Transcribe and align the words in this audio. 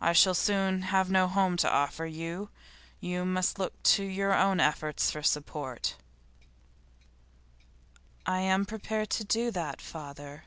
I 0.00 0.12
shall 0.12 0.34
soon 0.36 0.82
have 0.82 1.10
no 1.10 1.26
home 1.26 1.56
to 1.56 1.68
offer 1.68 2.06
you; 2.06 2.48
you 3.00 3.24
must 3.24 3.58
look 3.58 3.82
to 3.82 4.04
your 4.04 4.32
own 4.32 4.60
efforts 4.60 5.10
for 5.10 5.20
support.' 5.20 5.96
'I 8.24 8.38
am 8.38 8.64
prepared 8.66 9.10
to 9.10 9.24
do 9.24 9.50
that, 9.50 9.82
father. 9.82 10.44